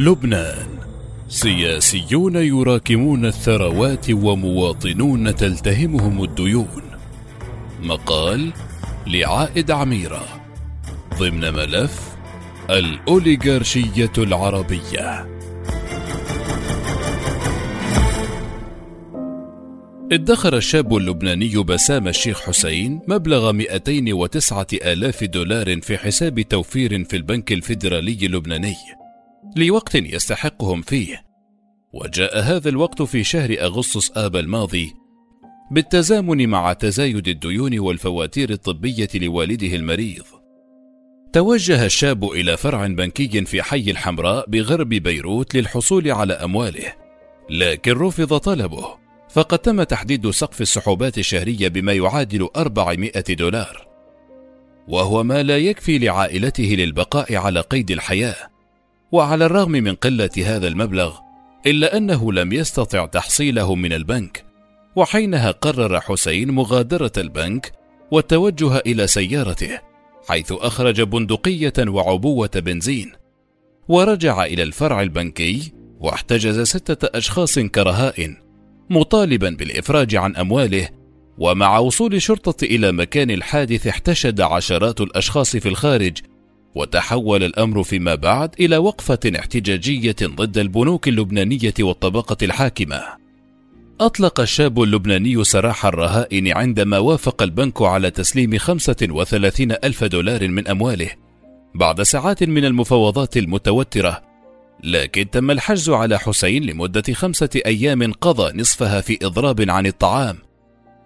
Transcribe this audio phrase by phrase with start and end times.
[0.00, 0.66] لبنان.
[1.28, 6.82] سياسيون يراكمون الثروات ومواطنون تلتهمهم الديون.
[7.82, 8.52] مقال
[9.06, 10.22] لعائد عميرة.
[11.18, 12.16] ضمن ملف
[12.70, 15.26] الأوليغارشية العربية.
[20.12, 27.52] ادخر الشاب اللبناني بسام الشيخ حسين مبلغ 209 آلاف دولار في حساب توفير في البنك
[27.52, 28.99] الفيدرالي اللبناني.
[29.56, 31.24] لوقت يستحقهم فيه.
[31.92, 34.92] وجاء هذا الوقت في شهر أغسطس آب الماضي
[35.70, 40.24] بالتزامن مع تزايد الديون والفواتير الطبية لوالده المريض.
[41.32, 46.92] توجه الشاب إلى فرع بنكي في حي الحمراء بغرب بيروت للحصول على أمواله
[47.50, 53.86] لكن رفض طلبه فقد تم تحديد سقف السحوبات الشهرية بما يعادل 400 دولار.
[54.88, 58.49] وهو ما لا يكفي لعائلته للبقاء على قيد الحياة.
[59.12, 61.18] وعلى الرغم من قلة هذا المبلغ
[61.66, 64.44] إلا أنه لم يستطع تحصيله من البنك
[64.96, 67.72] وحينها قرر حسين مغادرة البنك
[68.10, 69.78] والتوجه إلى سيارته
[70.28, 73.12] حيث أخرج بندقية وعبوة بنزين
[73.88, 78.36] ورجع إلى الفرع البنكي واحتجز ستة أشخاص كرهائن
[78.90, 80.88] مطالبا بالإفراج عن أمواله
[81.38, 86.18] ومع وصول الشرطة إلى مكان الحادث احتشد عشرات الأشخاص في الخارج
[86.74, 93.02] وتحول الأمر فيما بعد إلى وقفة احتجاجية ضد البنوك اللبنانية والطبقة الحاكمة.
[94.00, 101.10] أطلق الشاب اللبناني سراح الرهائن عندما وافق البنك على تسليم 35 ألف دولار من أمواله.
[101.74, 104.22] بعد ساعات من المفاوضات المتوترة
[104.84, 110.36] لكن تم الحجز على حسين لمدة خمسة أيام قضى نصفها في إضراب عن الطعام.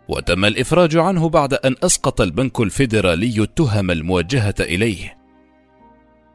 [0.08, 5.23] وتم الإفراج عنه بعد أن أسقط البنك الفيدرالي التهم الموجهة إليه.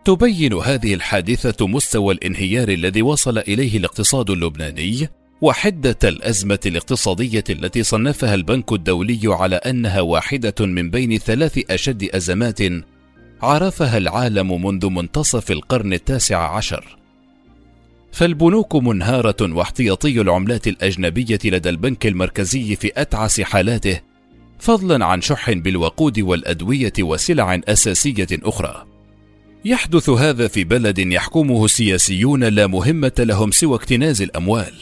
[0.06, 5.10] تبين هذه الحادثة مستوى الانهيار الذي وصل إليه الاقتصاد اللبناني
[5.42, 12.60] وحدة الأزمة الاقتصادية التي صنفها البنك الدولي على أنها واحدة من بين ثلاث أشد أزمات
[13.42, 16.98] عرفها العالم منذ منتصف القرن التاسع عشر.
[18.12, 24.02] فالبنوك منهارة واحتياطي العملات الأجنبية لدى البنك المركزي في أتعس حالاته
[24.60, 28.86] فضلا عن شح بالوقود والأدوية وسلع أساسية أخرى.
[29.66, 34.74] يحدث هذا في بلد يحكمه سياسيون لا مهمة لهم سوى اكتناز الأموال.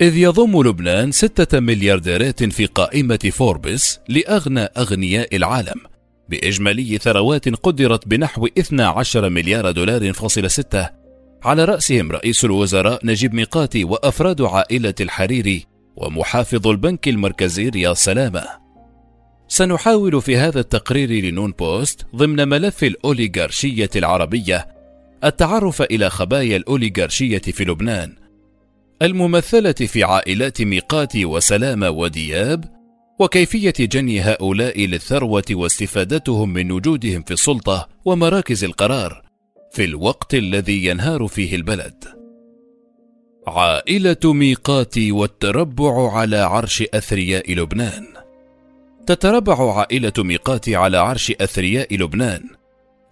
[0.00, 5.80] إذ يضم لبنان ستة مليارديرات في قائمة فوربس لأغنى أغنياء العالم.
[6.28, 10.90] بإجمالي ثروات قدرت بنحو 12 مليار دولار فاصل ستة
[11.44, 15.66] على رأسهم رئيس الوزراء نجيب ميقاتي وأفراد عائلة الحريري
[15.96, 18.63] ومحافظ البنك المركزي رياض سلامة.
[19.48, 24.68] سنحاول في هذا التقرير لنون بوست ضمن ملف الأوليغارشية العربية
[25.24, 28.14] التعرف إلى خبايا الأوليغارشية في لبنان.
[29.02, 32.64] الممثلة في عائلات ميقاتي وسلامة ودياب
[33.18, 39.22] وكيفية جني هؤلاء للثروة واستفادتهم من وجودهم في السلطة ومراكز القرار
[39.72, 42.04] في الوقت الذي ينهار فيه البلد.
[43.46, 48.13] عائلة ميقاتي والتربع على عرش أثرياء لبنان.
[49.06, 52.42] تتربع عائلة ميقاتي على عرش أثرياء لبنان.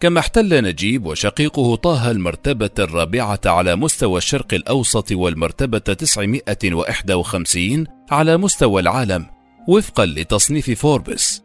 [0.01, 8.81] كما احتل نجيب وشقيقه طه المرتبة الرابعة على مستوى الشرق الأوسط والمرتبة 951 على مستوى
[8.81, 9.27] العالم
[9.69, 11.43] وفقا لتصنيف فوربس.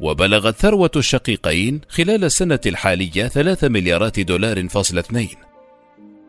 [0.00, 5.36] وبلغت ثروة الشقيقين خلال السنة الحالية ثلاث مليارات دولار فاصل اثنين.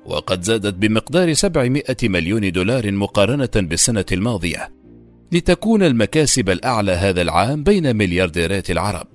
[0.06, 4.85] وقد زادت بمقدار 700 مليون دولار مقارنة بالسنة الماضية.
[5.32, 9.08] لتكون المكاسب الأعلى هذا العام بين مليارديرات العرب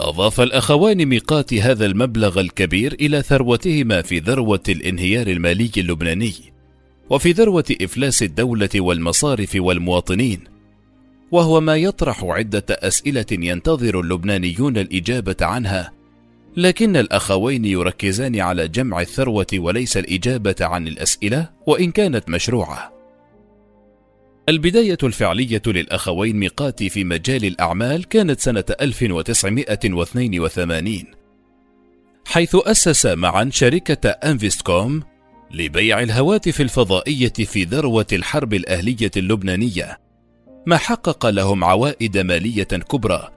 [0.00, 6.34] أضاف الأخوان ميقات هذا المبلغ الكبير إلى ثروتهما في ذروة الانهيار المالي اللبناني
[7.10, 10.44] وفي ذروة إفلاس الدولة والمصارف والمواطنين
[11.30, 15.92] وهو ما يطرح عدة أسئلة ينتظر اللبنانيون الإجابة عنها،
[16.56, 22.99] لكن الأخوين يركزان على جمع الثروة وليس الإجابة عن الأسئلة وإن كانت مشروعة.
[24.50, 31.04] البداية الفعلية للأخوين ميقاتي في مجال الأعمال كانت سنة 1982
[32.26, 35.02] حيث أسس معا شركة أنفيستكوم
[35.50, 40.00] لبيع الهواتف الفضائية في ذروة الحرب الأهلية اللبنانية
[40.66, 43.30] ما حقق لهم عوائد مالية كبرى.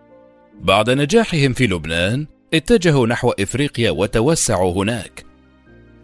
[0.61, 5.25] بعد نجاحهم في لبنان اتجهوا نحو إفريقيا وتوسعوا هناك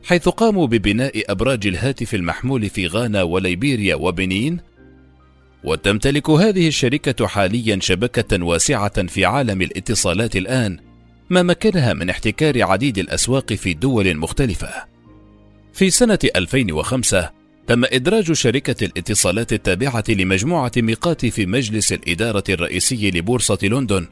[0.03, 4.68] حيث قاموا ببناء أبراج الهاتف المحمول في غانا وليبيريا وبنين
[5.63, 10.79] وتمتلك هذه الشركة حاليا شبكة واسعة في عالم الاتصالات الآن
[11.29, 14.69] ما مكنها من احتكار عديد الأسواق في دول مختلفة.
[15.73, 17.31] في سنة 2005
[17.67, 24.07] تم إدراج شركة الاتصالات التابعة لمجموعة ميقات في مجلس الإدارة الرئيسي لبورصة لندن.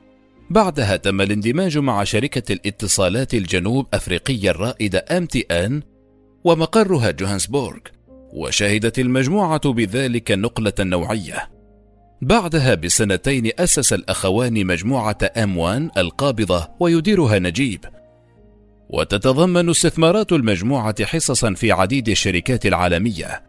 [0.49, 5.81] بعدها تم الاندماج مع شركة الاتصالات الجنوب أفريقية الرائدة أم تي أن
[6.43, 7.79] ومقرها جوهانسبورغ،
[8.33, 11.49] وشهدت المجموعة بذلك نقلة نوعية.
[12.21, 17.85] بعدها بسنتين أسس الأخوان مجموعة أم وان القابضة ويديرها نجيب.
[18.89, 23.43] وتتضمن استثمارات المجموعة حصصا في عديد الشركات العالمية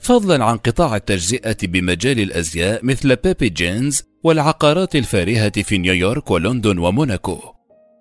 [0.00, 7.38] فضلا عن قطاع التجزئة بمجال الأزياء مثل بيبي جينز والعقارات الفارهة في نيويورك ولندن وموناكو.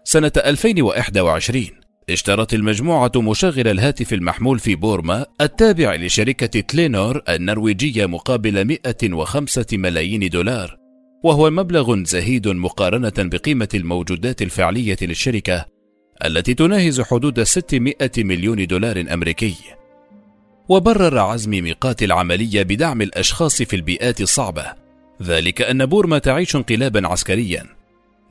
[0.03, 9.65] سنة 2021 اشترت المجموعة مشغل الهاتف المحمول في بورما التابع لشركة تلينور النرويجية مقابل 105
[9.74, 10.77] ملايين دولار
[11.24, 15.65] وهو مبلغ زهيد مقارنة بقيمة الموجودات الفعلية للشركة
[16.25, 19.56] التي تناهز حدود 600 مليون دولار أمريكي.
[20.69, 24.65] وبرر عزم ميقات العملية بدعم الأشخاص في البيئات الصعبة
[25.21, 27.80] ذلك أن بورما تعيش انقلابا عسكريا.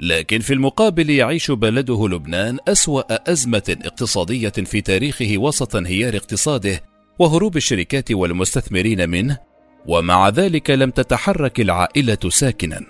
[0.01, 6.83] لكن في المقابل يعيش بلده لبنان أسوأ أزمة اقتصادية في تاريخه وسط انهيار اقتصاده
[7.19, 9.39] وهروب الشركات والمستثمرين منه
[9.87, 12.81] ومع ذلك لم تتحرك العائلة ساكنا.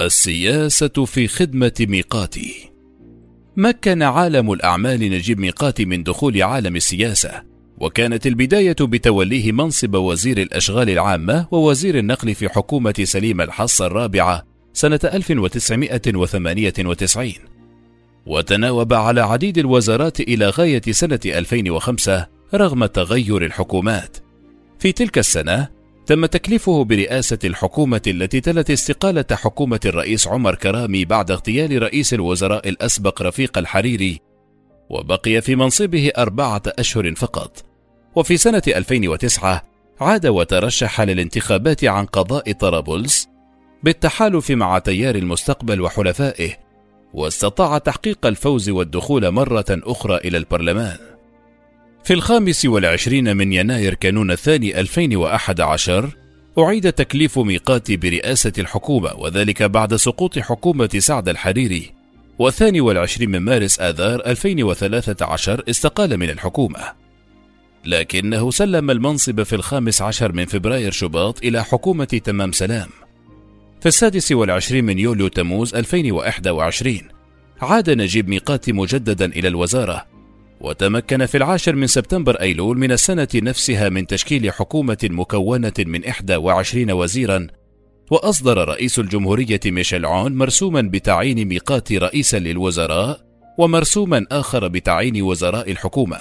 [0.00, 2.70] السياسة في خدمة ميقاتي.
[3.56, 7.42] مكن عالم الأعمال نجيب ميقاتي من دخول عالم السياسة
[7.78, 15.00] وكانت البداية بتوليه منصب وزير الأشغال العامة ووزير النقل في حكومة سليم الحص الرابعة سنة
[15.04, 17.32] 1998
[18.26, 24.16] وتناوب على عديد الوزارات إلى غاية سنة 2005 رغم تغير الحكومات.
[24.78, 25.68] في تلك السنة
[26.06, 32.68] تم تكليفه برئاسة الحكومة التي تلت استقالة حكومة الرئيس عمر كرامي بعد اغتيال رئيس الوزراء
[32.68, 34.20] الأسبق رفيق الحريري
[34.90, 37.64] وبقي في منصبه أربعة أشهر فقط.
[38.14, 39.62] وفي سنة 2009
[40.00, 43.28] عاد وترشح للانتخابات عن قضاء طرابلس
[43.82, 46.50] بالتحالف مع تيار المستقبل وحلفائه
[47.14, 50.96] واستطاع تحقيق الفوز والدخول مرة أخرى إلى البرلمان.
[52.04, 56.10] في الخامس والعشرين من يناير كانون الثاني 2011
[56.58, 61.94] أعيد تكليف ميقات برئاسة الحكومة وذلك بعد سقوط حكومة سعد الحريري.
[62.38, 66.80] والثاني والعشرين من مارس آذار 2013 استقال من الحكومة.
[67.84, 72.88] لكنه سلم المنصب في الخامس عشر من فبراير شباط إلى حكومة تمام سلام.
[73.80, 76.98] في السادس والعشرين من يوليو تموز 2021
[77.60, 80.06] عاد نجيب ميقاتي مجددا إلى الوزارة
[80.60, 86.90] وتمكن في العاشر من سبتمبر أيلول من السنة نفسها من تشكيل حكومة مكونة من 21
[86.90, 87.46] وزيرا
[88.10, 93.20] وأصدر رئيس الجمهورية ميشيل عون مرسوما بتعيين ميقاتي رئيسا للوزراء
[93.58, 96.18] ومرسوما آخر بتعيين وزراء الحكومة.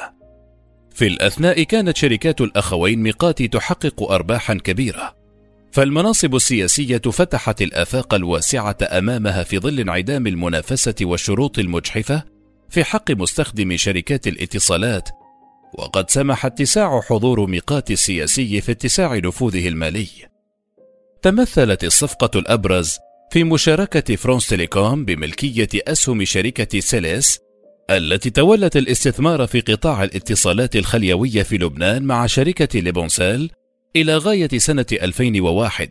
[0.96, 5.17] في الأثناء كانت شركات الأخوين ميقاتي تحقق أرباحا كبيرة.
[5.78, 12.24] فالمناصب السياسية فتحت الآفاق الواسعة أمامها في ظل انعدام المنافسة والشروط المجحفة
[12.70, 15.10] في حق مستخدمي شركات الاتصالات
[15.74, 20.08] وقد سمح اتساع حضور ميقات السياسي في اتساع نفوذه المالي.
[21.22, 22.98] تمثلت الصفقة الأبرز
[23.32, 27.40] في مشاركة France Télécom بملكية أسهم شركة Cellis
[27.90, 33.52] التي تولت الاستثمار في قطاع الاتصالات الخليوية في لبنان مع شركة LibanCell
[34.02, 35.90] إلى غاية سنة 2001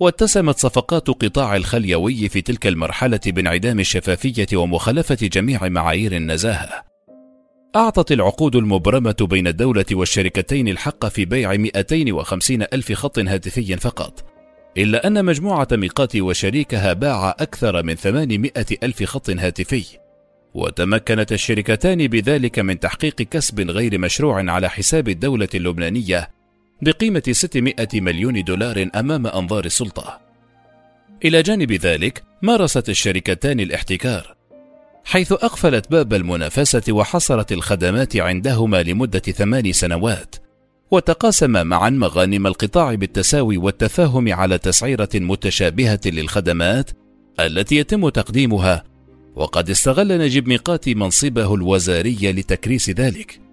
[0.00, 6.84] واتسمت صفقات قطاع الخليوي في تلك المرحلة بانعدام الشفافية ومخالفة جميع معايير النزاهة.
[7.76, 14.24] أعطت العقود المبرمة بين الدولة والشركتين الحق في بيع 250 ألف خط هاتفي فقط
[14.78, 19.84] إلا أن مجموعة ميقات وشريكها باع أكثر من 800 ألف خط هاتفي.
[20.54, 26.39] وتمكنت الشركتان بذلك من تحقيق كسب غير مشروع على حساب الدولة اللبنانية
[26.82, 30.20] بقيمة 600 مليون دولار أمام أنظار السلطة.
[31.24, 34.36] إلى جانب ذلك، مارست الشركتان الاحتكار،
[35.04, 40.34] حيث أقفلت باب المنافسة وحصرت الخدمات عندهما لمدة ثمان سنوات،
[40.90, 46.90] وتقاسم معا مغانم القطاع بالتساوي والتفاهم على تسعيرة متشابهة للخدمات
[47.40, 48.84] التي يتم تقديمها،
[49.36, 53.49] وقد استغل نجيب ميقاتي منصبه الوزاري لتكريس ذلك.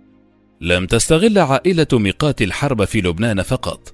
[0.62, 3.94] لم تستغل عائلة ميقات الحرب في لبنان فقط،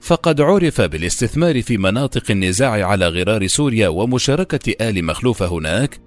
[0.00, 6.00] فقد عرف بالاستثمار في مناطق النزاع على غرار سوريا ومشاركة آل مخلوف هناك،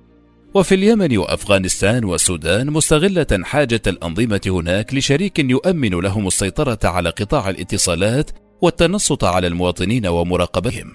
[0.53, 8.31] وفي اليمن وأفغانستان والسودان مستغلة حاجة الأنظمة هناك لشريك يؤمن لهم السيطرة على قطاع الاتصالات
[8.61, 10.93] والتنصت على المواطنين ومراقبتهم.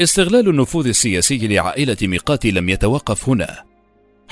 [0.00, 3.71] استغلال النفوذ السياسي لعائلة ميقاتي لم يتوقف هنا.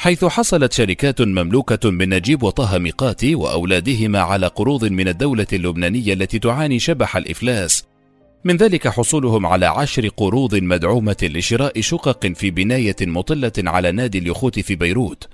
[0.00, 6.38] حيث حصلت شركات مملوكة من نجيب وطه ميقاتي وأولادهما على قروض من الدولة اللبنانية التي
[6.38, 7.84] تعاني شبح الإفلاس.
[8.44, 14.58] من ذلك حصولهم على عشر قروض مدعومة لشراء شقق في بناية مطلة على نادي اليخوت
[14.58, 15.28] في بيروت.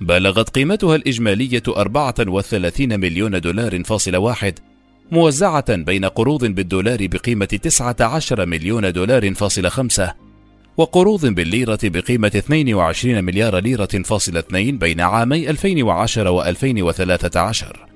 [0.00, 4.58] بلغت قيمتها الإجمالية 34 مليون دولار فاصل واحد
[5.12, 10.27] موزعة بين قروض بالدولار بقيمة 19 مليون دولار فاصل خمسة.
[10.78, 17.86] وقروض بالليرة بقيمة 22 مليار ليرة فاصل اثنين بين عامي 2010 و 2013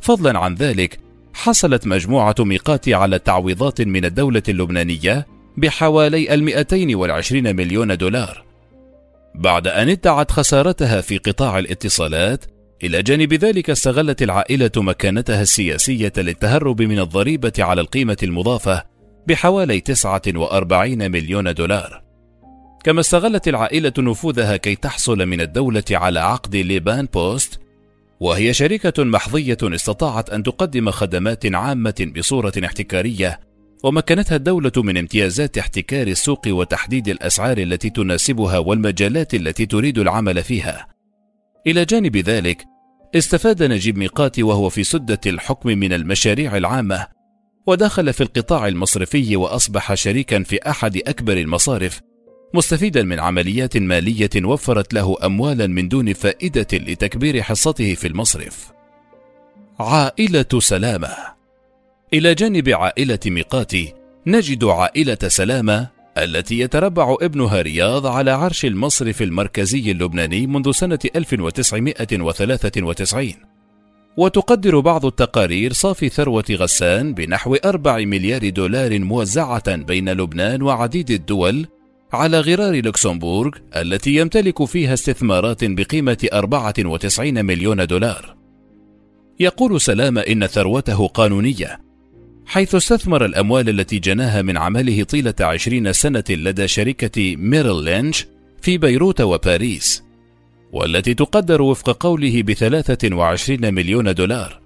[0.00, 0.98] فضلا عن ذلك
[1.34, 8.44] حصلت مجموعة ميقات على تعويضات من الدولة اللبنانية بحوالي 220 مليون دولار.
[9.34, 12.44] بعد أن ادعت خسارتها في قطاع الاتصالات
[12.84, 18.82] إلى جانب ذلك استغلت العائلة مكانتها السياسية للتهرب من الضريبة على القيمة المضافة
[19.26, 22.05] بحوالي 49 مليون دولار.
[22.86, 27.60] كما استغلت العائلة نفوذها كي تحصل من الدولة على عقد ليبان بوست
[28.20, 33.40] وهي شركة محظية استطاعت أن تقدم خدمات عامة بصورة احتكارية
[33.84, 40.86] ومكنتها الدولة من امتيازات احتكار السوق وتحديد الأسعار التي تناسبها والمجالات التي تريد العمل فيها.
[41.66, 42.64] إلى جانب ذلك،
[43.14, 47.06] استفاد نجيب ميقاتي وهو في سدة الحكم من المشاريع العامة،
[47.66, 52.00] ودخل في القطاع المصرفي وأصبح شريكا في أحد أكبر المصارف،
[52.54, 58.72] مستفيدا من عمليات مالية وفرت له أموالا من دون فائدة لتكبير حصته في المصرف.
[59.80, 61.08] عائلة سلامة
[62.14, 63.94] إلى جانب عائلة ميقاتي
[64.26, 65.88] نجد عائلة سلامة
[66.18, 73.32] التي يتربع ابنها رياض على عرش المصرف المركزي اللبناني منذ سنة 1993
[74.16, 81.66] وتقدر بعض التقارير صافي ثروة غسان بنحو أربع مليار دولار موزعة بين لبنان وعديد الدول
[82.12, 88.36] على غرار لوكسمبورغ التي يمتلك فيها استثمارات بقيمة 94 مليون دولار.
[89.40, 91.80] يقول سلامة إن ثروته قانونية،
[92.46, 98.26] حيث استثمر الأموال التي جناها من عمله طيلة عشرين سنة لدى شركة Merrill Lynch
[98.60, 100.02] في بيروت وباريس،
[100.72, 104.60] والتي تقدر وفق قوله بثلاثة وعشرين مليون دولار.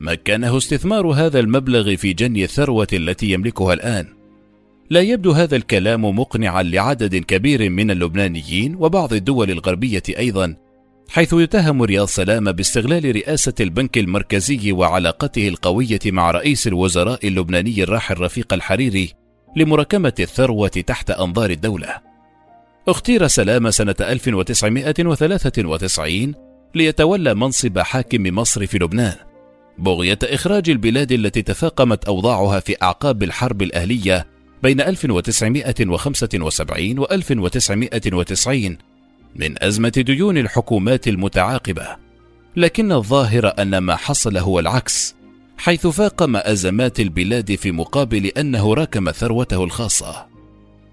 [0.00, 4.23] مكنه استثمار هذا المبلغ في جني الثروة التي يملكها الآن.
[4.90, 10.56] لا يبدو هذا الكلام مقنعا لعدد كبير من اللبنانيين وبعض الدول الغربية أيضا
[11.08, 18.20] حيث يتهم رياض سلامة باستغلال رئاسة البنك المركزي وعلاقته القوية مع رئيس الوزراء اللبناني الراحل
[18.20, 19.12] رفيق الحريري
[19.56, 21.88] لمراكمة الثروة تحت أنظار الدولة.
[22.88, 26.34] اختير سلامة سنة 1993
[26.74, 29.16] ليتولى منصب حاكم مصر في لبنان،
[29.78, 34.33] بغية إخراج البلاد التي تفاقمت أوضاعها في أعقاب الحرب الأهلية
[34.64, 38.78] بين 1975 و 1990
[39.36, 41.96] من أزمة ديون الحكومات المتعاقبة،
[42.56, 45.14] لكن الظاهر أن ما حصل هو العكس،
[45.58, 50.26] حيث فاقم أزمات البلاد في مقابل أنه راكم ثروته الخاصة.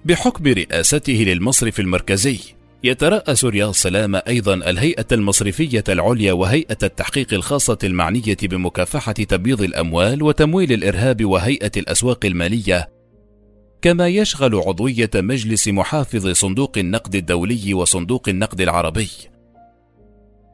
[0.06, 2.40] بحكم رئاسته للمصرف المركزي،
[2.84, 10.74] يترأس رياض سلامة أيضا الهيئة المصرفية العليا وهيئة التحقيق الخاصة المعنية بمكافحة تبييض الأموال وتمويل
[10.74, 13.01] الإرهاب وهيئة الأسواق المالية
[13.82, 19.10] كما يشغل عضوية مجلس محافظ صندوق النقد الدولي وصندوق النقد العربي.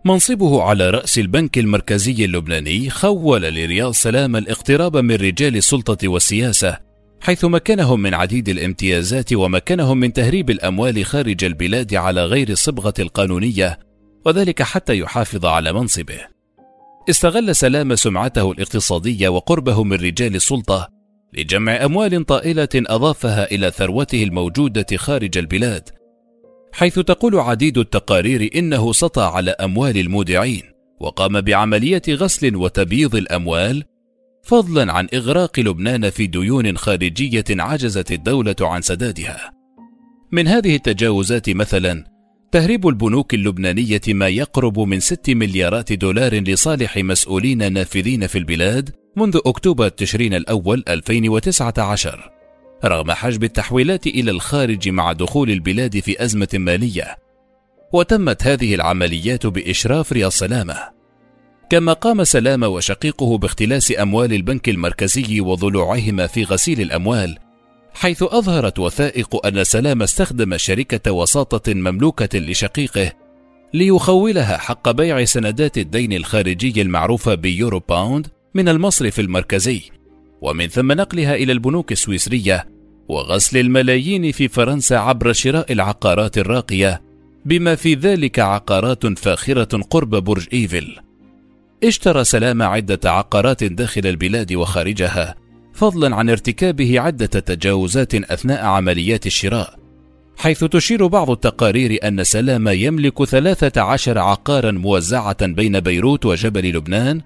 [0.05, 6.77] منصبه على رأس البنك المركزي اللبناني خول لرياض سلام الاقتراب من رجال السلطة والسياسة،
[7.22, 13.79] حيث مكنهم من عديد الامتيازات ومكنهم من تهريب الأموال خارج البلاد على غير الصبغة القانونية،
[14.25, 16.19] وذلك حتى يحافظ على منصبه.
[17.10, 20.96] استغل سلام سمعته الاقتصادية وقربه من رجال السلطة
[21.34, 25.89] لجمع أموال طائلة أضافها إلى ثروته الموجودة خارج البلاد
[26.72, 30.63] حيث تقول عديد التقارير إنه سطى على أموال المودعين
[31.00, 33.84] وقام بعملية غسل وتبييض الأموال
[34.43, 39.51] فضلا عن إغراق لبنان في ديون خارجية عجزت الدولة عن سدادها.
[40.31, 42.03] من هذه التجاوزات مثلا
[42.51, 49.39] تهريب البنوك اللبنانية ما يقرب من 6 مليارات دولار لصالح مسؤولين نافذين في البلاد منذ
[49.45, 52.31] أكتوبر تشرين الأول 2019
[52.86, 57.17] رغم حجب التحويلات إلى الخارج مع دخول البلاد في أزمة مالية
[57.93, 60.77] وتمت هذه العمليات بإشراف رياض سلامة.
[61.69, 67.38] كما قام سلامة وشقيقه باختلاس أموال البنك المركزي وضلوعهما في غسيل الأموال
[67.93, 73.12] حيث أظهرت وثائق أن سلامة استخدم شركة وساطة مملوكة لشقيقه
[73.74, 79.81] ليخولها حق بيع سندات الدين الخارجي المعروفة بيورو باوند من المصرف المركزي
[80.41, 82.67] ومن ثم نقلها إلى البنوك السويسرية
[83.07, 87.01] وغسل الملايين في فرنسا عبر شراء العقارات الراقية
[87.45, 90.95] بما في ذلك عقارات فاخرة قرب برج إيفل.
[91.83, 95.35] اشترى سلامه عدة عقارات داخل البلاد وخارجها
[95.73, 99.79] فضلا عن ارتكابه عدة تجاوزات أثناء عمليات الشراء
[100.37, 107.21] حيث تشير بعض التقارير أن سلامة يملك 13 عقارا موزعة بين بيروت وجبل لبنان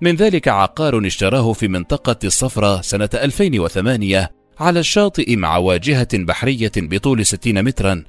[0.00, 7.26] من ذلك عقار اشتراه في منطقة الصفرة سنة 2008 على الشاطئ مع واجهة بحرية بطول
[7.26, 8.04] 60 مترا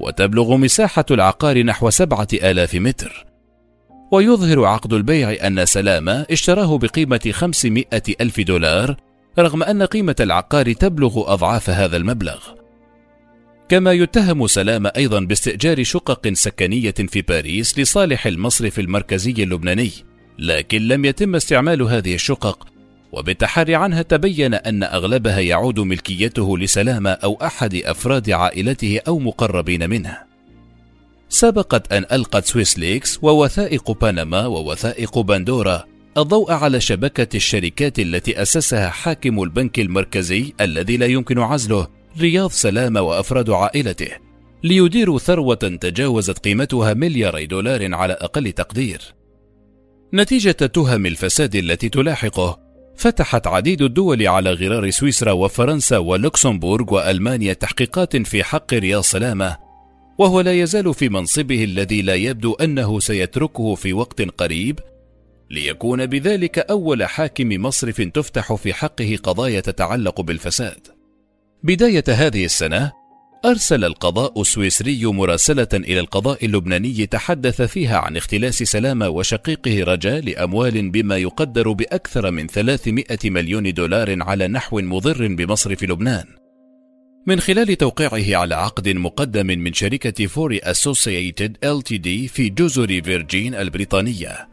[0.00, 3.26] وتبلغ مساحة العقار نحو سبعة آلاف متر.
[4.12, 7.84] ويظهر عقد البيع أن سلامة اشتراه بقيمة 500
[8.20, 8.96] ألف دولار
[9.38, 12.40] رغم أن قيمة العقار تبلغ أضعاف هذا المبلغ.
[13.68, 20.11] كما يتهم سلامة أيضا باستئجار شقق سكنية في باريس لصالح المصرف المركزي اللبناني.
[20.38, 22.66] لكن لم يتم استعمال هذه الشقق
[23.12, 30.18] وبالتحري عنها تبين أن أغلبها يعود ملكيته لسلامة أو أحد أفراد عائلته أو مقربين منه
[31.28, 35.84] سبقت أن ألقت سويس ليكس ووثائق بنما ووثائق بندورا
[36.18, 41.88] الضوء على شبكة الشركات التي أسسها حاكم البنك المركزي الذي لا يمكن عزله
[42.20, 44.08] رياض سلامة وأفراد عائلته
[44.64, 49.02] ليديروا ثروة تجاوزت قيمتها ملياري دولار على أقل تقدير.
[50.14, 52.60] نتيجة تهم الفساد التي تلاحقه،
[52.96, 59.56] فتحت عديد الدول على غرار سويسرا وفرنسا ولوكسمبورغ وألمانيا تحقيقات في حق رياض سلامة،
[60.18, 64.78] وهو لا يزال في منصبه الذي لا يبدو أنه سيتركه في وقت قريب،
[65.50, 70.88] ليكون بذلك أول حاكم مصرف تفتح في حقه قضايا تتعلق بالفساد.
[71.62, 72.92] بداية هذه السنة
[73.44, 80.90] أرسل القضاء السويسري مراسلة إلى القضاء اللبناني تحدث فيها عن اختلاس سلامة وشقيقه رجاء لأموال
[80.90, 86.24] بما يقدر بأكثر من 300 مليون دولار على نحو مضر بمصرف لبنان.
[87.26, 94.48] من خلال توقيعه على عقد مقدم من شركة Forry Associates LTD في جزر فيرجين البريطانية.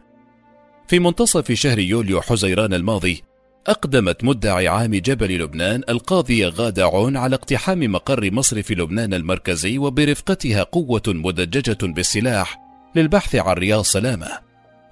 [0.88, 3.22] في منتصف شهر يوليو حزيران الماضي
[3.70, 10.62] أقدمت مدعي عام جبل لبنان القاضية غادة عون على اقتحام مقر مصرف لبنان المركزي وبرفقتها
[10.62, 12.60] قوة مدججة بالسلاح
[12.96, 14.28] للبحث عن رياض سلامة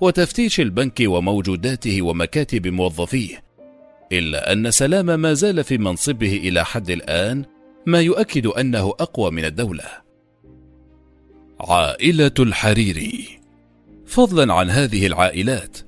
[0.00, 3.44] وتفتيش البنك وموجوداته ومكاتب موظفيه
[4.12, 7.44] إلا أن سلامة ما زال في منصبه إلى حد الآن
[7.86, 9.84] ما يؤكد أنه أقوى من الدولة.
[11.60, 13.40] عائلة الحريري.
[14.06, 15.87] فضلا عن هذه العائلات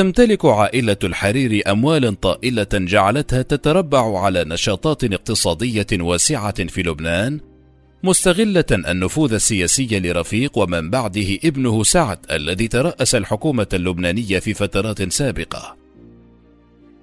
[0.00, 7.40] تمتلك عائلة الحريري أموالا طائلة جعلتها تتربع على نشاطات اقتصادية واسعة في لبنان،
[8.02, 15.76] مستغلة النفوذ السياسي لرفيق ومن بعده ابنه سعد الذي ترأس الحكومة اللبنانية في فترات سابقة.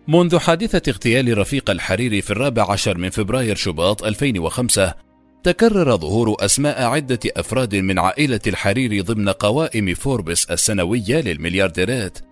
[0.07, 4.93] منذ حادثة اغتيال رفيق الحريري في الرابع عشر من فبراير شباط 2005
[5.43, 12.26] تكرر ظهور أسماء عدة أفراد من عائلة الحريري ضمن قوائم فوربس السنوية للمليارديرات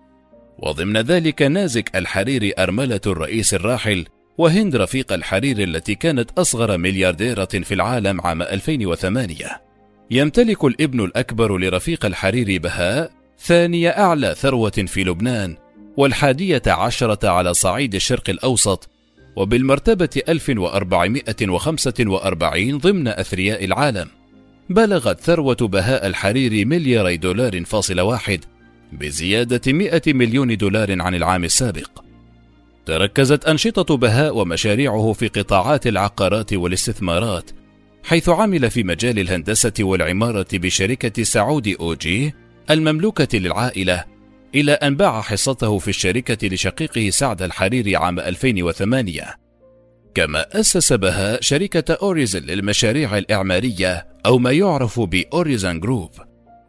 [0.58, 4.06] وضمن ذلك نازك الحريري أرملة الرئيس الراحل
[4.38, 9.62] وهند رفيق الحريري التي كانت أصغر مليارديرة في العالم عام 2008
[10.10, 15.56] يمتلك الابن الأكبر لرفيق الحريري بهاء ثاني أعلى ثروة في لبنان
[15.96, 18.88] والحادية عشرة على صعيد الشرق الأوسط
[19.36, 24.08] وبالمرتبة 1445 ضمن أثرياء العالم.
[24.70, 28.44] بلغت ثروة بهاء الحريري ملياري دولار فاصل واحد
[28.92, 31.90] بزيادة 100 مليون دولار عن العام السابق.
[32.86, 37.50] تركزت أنشطة بهاء ومشاريعه في قطاعات العقارات والاستثمارات،
[38.04, 42.34] حيث عمل في مجال الهندسة والعمارة بشركة سعودي أوجي
[42.70, 44.04] المملوكة للعائلة،
[44.54, 49.36] إلى أن باع حصته في الشركة لشقيقه سعد الحريري عام 2008.
[50.14, 56.10] كما أسس بهاء شركة Horizon للمشاريع الإعمارية أو ما يعرف ب Horizon Group.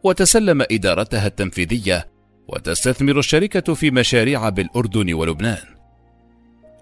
[0.07, 2.07] وتسلم إدارتها التنفيذية
[2.47, 5.63] وتستثمر الشركة في مشاريع بالأردن ولبنان.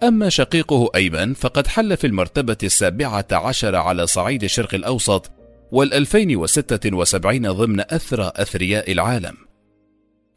[0.03, 5.31] أما شقيقه أيمن فقد حل في المرتبة السابعة عشر على صعيد الشرق الأوسط
[5.71, 9.35] والألفين وستة وسبعين ضمن أثرى أثرياء العالم.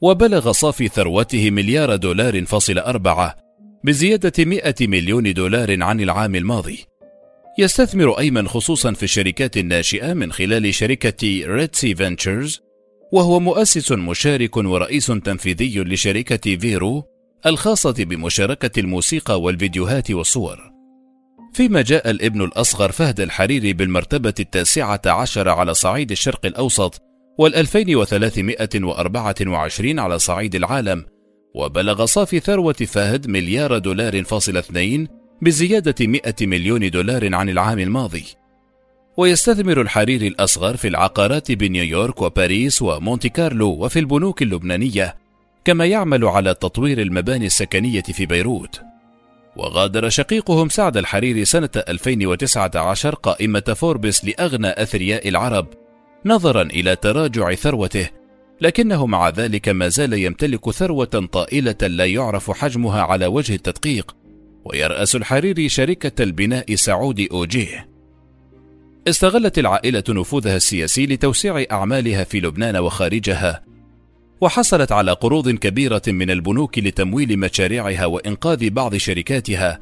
[0.01, 3.37] وبلغ صافي ثروته مليار دولار فاصل أربعة
[3.85, 6.85] بزيادة مئة مليون دولار عن العام الماضي.
[7.59, 12.68] يستثمر أيمن خصوصا في الشركات الناشئة من خلال شركة Red Sea Ventures
[13.12, 17.05] وهو مؤسس مشارك ورئيس تنفيذي لشركة Vero
[17.47, 20.59] الخاصة بمشاركة الموسيقى والفيديوهات والصور.
[21.53, 27.03] فيما جاء الابن الأصغر فهد الحريري بالمرتبة التاسعة عشر على صعيد الشرق الأوسط
[27.38, 31.05] والألفين وثلاثمائة وأربعة وعشرين على صعيد العالم
[31.55, 35.09] وبلغ صافي ثروة فهد مليار دولار فاصل اثنين
[35.42, 38.25] بزيادة 100 مليون دولار عن العام الماضي
[39.19, 45.17] ويستثمر الحريري الأصغر في العقارات بنيويورك وباريس ومونتي كارلو وفي البنوك اللبنانية
[45.65, 48.81] كما يعمل على تطوير المباني السكنية في بيروت.
[49.57, 55.67] وغادر شقيقهم سعد الحريري سنة 2019 قائمة فوربس لأغنى أثرياء العرب
[56.25, 58.09] نظرا إلى تراجع ثروته
[58.61, 64.17] لكنه مع ذلك ما زال يمتلك ثروة طائلة لا يعرف حجمها على وجه التدقيق
[64.65, 67.88] ويرأس الحريري شركة البناء سعودي أوجيه.
[69.09, 73.64] استغلت العائلة نفوذها السياسي لتوسيع أعمالها في لبنان وخارجها
[74.40, 79.81] وحصلت على قروض كبيرة من البنوك لتمويل مشاريعها وإنقاذ بعض شركاتها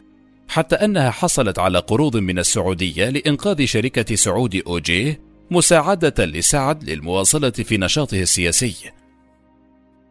[0.49, 7.79] حتى أنها حصلت على قروض من السعودية لإنقاذ شركة سعودي أوجيه مساعدة لسعد للمواصلة في
[7.79, 8.75] نشاطه السياسي.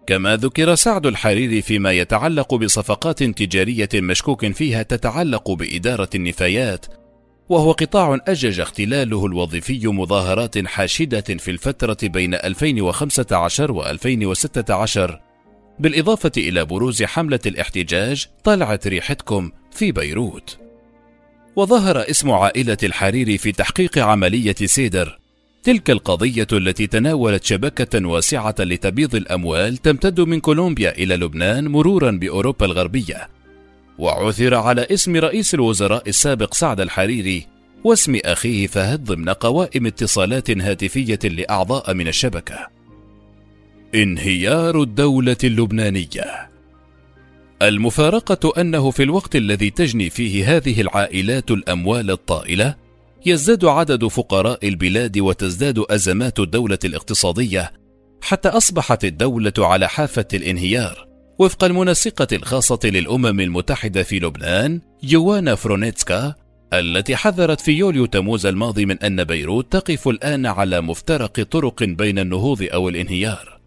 [0.08, 6.86] كما ذكر سعد الحريري فيما يتعلق بصفقات تجارية مشكوك فيها تتعلق بإدارة النفايات،
[7.50, 15.20] وهو قطاع أجج اختلاله الوظيفي مظاهرات حاشدة في الفترة بين 2015 و 2016
[15.80, 20.58] بالإضافة إلى بروز حملة الاحتجاج طلعت ريحتكم في بيروت.
[21.56, 25.20] وظهر اسم عائلة الحريري في تحقيق عملية سيدر.
[25.64, 32.66] تلك القضية التي تناولت شبكة واسعة لتبييض الأموال تمتد من كولومبيا إلى لبنان مرورا بأوروبا
[32.66, 33.35] الغربية.
[33.98, 37.48] وعثر على اسم رئيس الوزراء السابق سعد الحريري
[37.84, 42.68] واسم أخيه فهد ضمن قوائم اتصالات هاتفية لأعضاء من الشبكة.
[43.96, 46.50] انهيار الدولة اللبنانية.
[47.62, 52.76] المفارقة أنه في الوقت الذي تجني فيه هذه العائلات الأموال الطائلة
[53.26, 57.74] يزداد عدد فقراء البلاد وتزداد أزمات الدولة الاقتصادية
[58.22, 61.15] حتى أصبحت الدولة على حافة الانهيار.
[61.40, 66.34] وفق المنسقة الخاصة للأمم المتحدة في لبنان يوانا فرونيتسكا
[66.74, 72.20] التي حذرت في يوليو تموز الماضي من أن بيروت تقف الآن على مفترق طرق بين
[72.20, 73.60] النهوض أو الانهيار.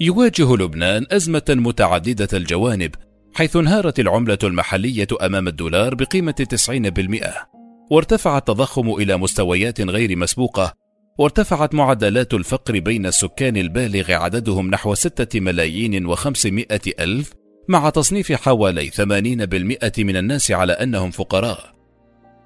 [0.00, 2.94] يواجه لبنان أزمة متعددة الجوانب
[3.34, 7.48] حيث انهارت العملة المحلية أمام الدولار بقيمة 90%
[7.90, 10.74] وارتفع التضخم إلى مستويات غير مسبوقة
[11.18, 17.32] وارتفعت معدلات الفقر بين السكان البالغ عددهم نحو ستة ملايين وخمسمائة ألف
[17.68, 21.74] مع تصنيف حوالي ثمانين بالمئة من الناس على أنهم فقراء.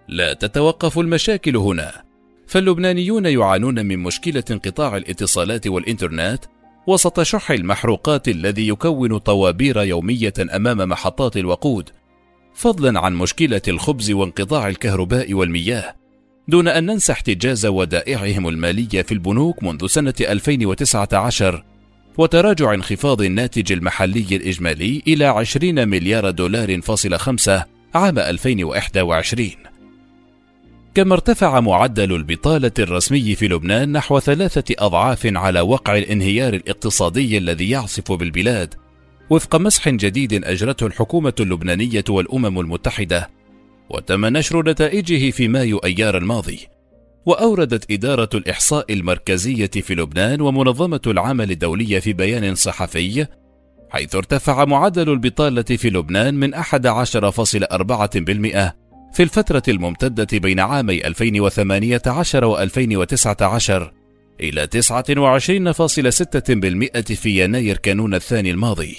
[0.09, 1.93] لا تتوقف المشاكل هنا.
[2.47, 6.45] فاللبنانيون يعانون من مشكلة انقطاع الاتصالات والإنترنت
[6.87, 11.91] وسط شح المحروقات الذي يكون طوابير يومية أمام محطات الوقود
[12.55, 16.02] فضلا عن مشكلة الخبز وانقطاع الكهرباء والمياه.
[16.49, 21.65] دون أن ننسى احتجاز ودائعهم المالية في البنوك منذ سنة 2019
[22.19, 29.51] وتراجع انخفاض الناتج المحلي الإجمالي إلى 20 مليار دولار فاصل خمسة عام 2021
[30.95, 37.71] كما ارتفع معدل البطالة الرسمي في لبنان نحو ثلاثة أضعاف على وقع الانهيار الاقتصادي الذي
[37.71, 38.75] يعصف بالبلاد
[39.31, 43.31] وفق مسح جديد أجرته الحكومة اللبنانية والأمم المتحدة.
[43.93, 46.69] وتم نشر نتائجه في مايو أيار الماضي
[47.27, 53.27] وأوردت إدارة الإحصاء المركزية في لبنان ومنظمة العمل الدولية في بيان صحفي
[53.91, 56.61] حيث ارتفع معدل البطالة في لبنان من 11.4%
[59.13, 63.93] في الفترة الممتدة بين عامي 2018 و 2019
[64.41, 64.73] إلى 29.6%
[67.15, 68.97] في يناير كانون الثاني الماضي.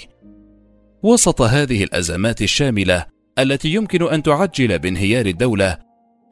[1.02, 5.78] وسط هذه الأزمات الشاملة التي يمكن أن تعجل بانهيار الدولة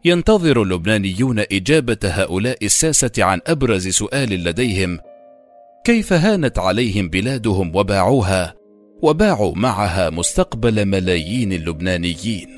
[0.05, 4.99] ينتظر اللبنانيون إجابة هؤلاء الساسة عن أبرز سؤال لديهم.
[5.85, 8.55] كيف هانت عليهم بلادهم وباعوها
[9.03, 12.49] وباعوا معها مستقبل ملايين اللبنانيين؟